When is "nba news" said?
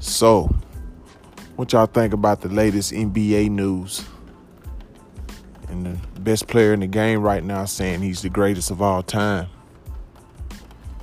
2.92-4.04